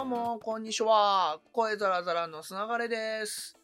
[0.00, 1.40] どうも、こんにちは。
[1.52, 3.54] 声ザラザラのすながれです。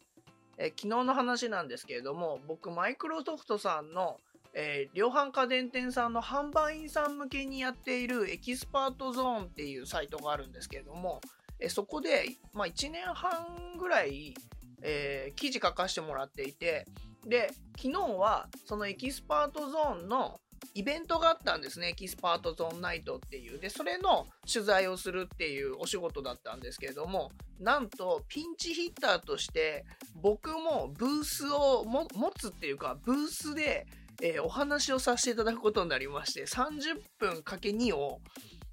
[0.59, 4.19] え昨日の話なんですけれども、僕、マイクロソフトさんの、
[4.53, 11.21] えー量販家電店さんの販売員さん向けにやっている ExpertZone っていうサイトがあるんですけれども、
[11.59, 14.35] えそこで、まあ、1年半ぐらい、
[14.83, 16.85] えー記事書かせてもらっていて、
[17.25, 20.39] で、昨日はその ExpertZone の
[20.77, 21.89] イベントがあったんですね。
[21.89, 23.57] ExpertZone Night っていう。
[23.57, 29.85] で、それの取材をするっていうお仕事だったんですけれども、なんとピンチヒッターとして
[30.21, 32.05] 僕もブースを持
[32.37, 33.87] つっていうか、ブースで、
[34.21, 38.21] えーお話をさせていただくことになりまして、30分かけ2を、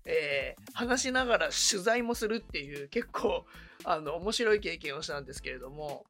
[0.04, 3.46] えー話しながら取材もするっていう結構
[3.84, 6.04] あの面白い経験をしたんですけれども、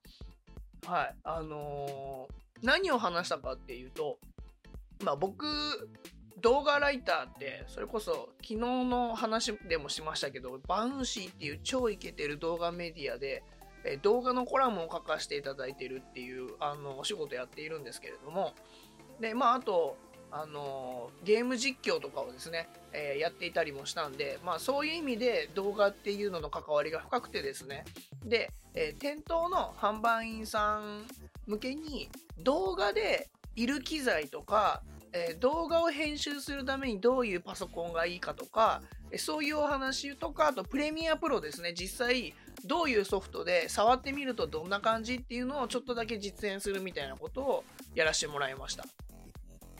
[0.87, 4.19] はい、あのー何を話したかっていうと、
[5.03, 5.47] まあ僕、
[6.41, 13.43] 動画ライターって、それこそ昨日の話でもしましたけど、バウンシーっていう超イケてる動画メディアで、
[13.85, 18.53] え動画のコラムを書かせていただいてるっていうあのお仕事やっているんですけれども、
[19.21, 19.97] で、まああと、
[20.31, 27.85] あのゲーム実況とかをですね、えーやっていたりもしたんで、まあそういう意味で動画っていうのの関わりが深くてですね、
[28.25, 31.07] で、えー店頭の販売員さん
[31.47, 34.83] 向けに動画でいる機材とか、
[35.15, 42.35] えー動画を編集するためにどういうパソコンがいいかとか、えそういうお話とか、あとプレミアプロですね、実際
[42.65, 48.85] どういうソフトで触ってみるとどんな感じっていうのをちょっとだけ実演するみたいなことをやらせてもらいました。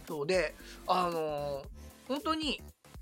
[0.07, 0.55] そうで、
[0.87, 2.61] あのー本当に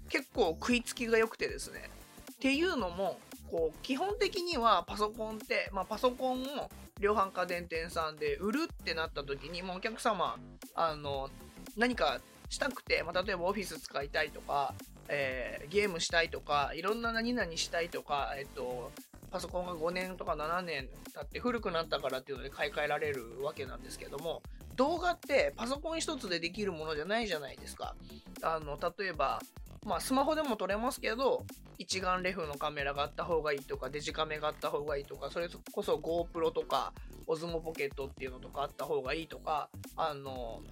[0.08, 1.90] 結構食いつきが良くてですね。
[2.32, 3.18] っていうのも、
[3.50, 10.38] こう、基本的にはパソコンって、まあパソコンを量販家電店さんで売るってなった時に、もうお客様、
[10.74, 11.30] あの、
[11.76, 14.74] 何かしたくて、まあ、例えばオフィス使いたいとか、
[15.08, 18.92] えーゲームしたいとか、いろんな何々したいとか、えっと、
[19.30, 24.42] パソコンが5年とか7年経って古くなったからっていうので買い替えられるわけなんですけども、
[24.76, 27.94] 動画ってパソコン一つでできるものじゃないじゃないですか。
[28.42, 29.40] あの、例えば、
[29.84, 31.44] まあスマホでも撮れますけど、
[31.78, 36.92] 一眼レフのカメラがあった方がいいとか、デジカメがあった方がいいとか、それこそ GoPro とか、
[37.26, 40.62] Osmo Pocket っていうのとかあった方がいいとか、あの、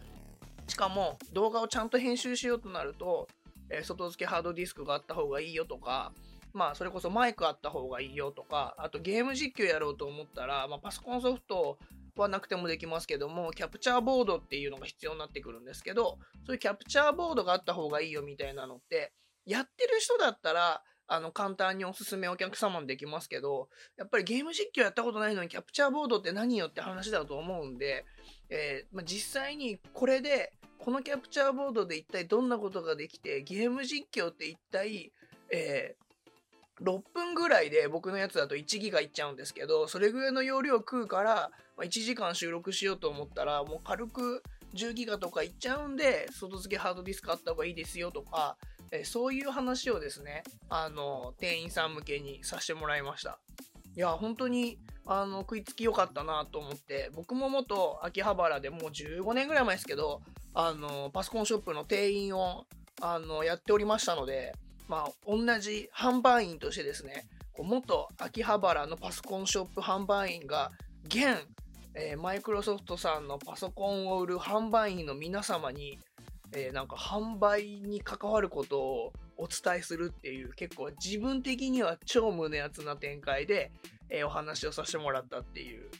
[0.70, 3.26] しかも動画をちゃんと編集しようとなると、
[3.70, 6.12] え外付けハードディスクがあった方がいいよとか、
[6.53, 11.76] まあそれこそマイクあった方がいいよとか、あとゲーム実況やろうと思ったら、まあ、パソコンソフト
[12.16, 19.12] はなくてもできますけども、キャプチャーボードっていうのが必要になってくるんですけど、そういうキャプチャーボードがあった方がいいよみたいなのって、
[19.47, 20.82] やってる人だったら、
[21.12, 28.04] あの、簡単におすすめお客様にできますけど、やっぱりゲーム実況やったことないのにキャプチャーボードって何よって話だと思うんで、
[28.48, 30.53] えーまあ、実際にこれで、
[30.84, 35.12] このキャプチャーボードで一体どんなことができて、ゲーム実況って一体、
[35.52, 36.10] えー
[36.82, 44.42] 6分ぐらいで僕のやつだと1ギガいっちゃうんですけど、それぐらいの容量食うから、まあ、1時間収録しようと思ったら、もう軽く
[44.74, 48.56] 10ギガとかいっちゃうんで、外付けハードディスクあった方がいいですよとか、
[48.92, 53.38] えそういう話をですね、あの、店員さん向けにさせてもらいました。
[53.97, 54.78] いや、本当に、
[55.12, 60.22] あの、食いつき良かったなと思って、僕も元秋葉原でもう15年ぐらい前ですけど、
[60.54, 62.65] あの、パソコンショップの店員を、
[63.00, 64.54] あの、やっておりましたので、
[64.88, 70.71] まあ、同じ販売員としてですね、こう元秋葉原のパソコンショップ販売員が、
[71.06, 71.44] 現、
[71.94, 75.98] えマイクロソフトさんのパソコンを売る販売員の皆様に、
[76.53, 83.72] えーなんか販売に関わることをお伝えするっていう結構自分的には超胸熱な展開で、
[84.10, 85.91] えーお話をさせてもらったっていう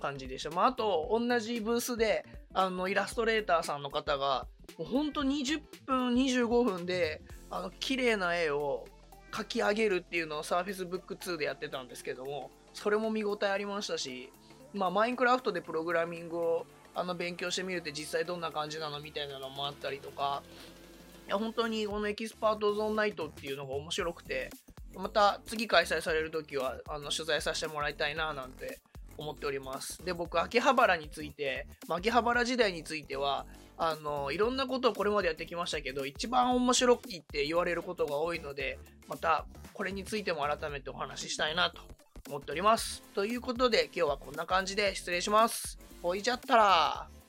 [0.00, 0.50] 感じでした。
[0.50, 4.46] まあ、あと同じブースであのイラストレーターさんの方が
[4.78, 8.86] もうほんと20分25分であの綺麗な絵を
[9.32, 14.32] 描き上げるっていうのを SurfaceBook2 でやってたんですけどもそれも見応えありましたし
[14.72, 20.42] まあマインクラフトでプログラミングをあの勉強してみるって実際どんな感じなのみたいなのもあったりとか
[21.26, 24.50] いや本当にこのエキスパートゾーンナイトっていうのが面白くて
[24.96, 28.80] また次開催される時はあの取材させてもらいたいななんて
[29.16, 30.04] 思っております。
[30.04, 33.46] で僕秋葉原について、まあ秋葉原時代については
[33.76, 41.82] あのいろんなことをこれまでやってきましたけど一番面白いって言われることが多いのでまたこれについても改めてお話ししたいなと
[42.28, 43.02] 思っております。
[43.14, 45.78] ということで今日はこんな感じで失礼します。
[46.02, 47.23] ほいじゃったら。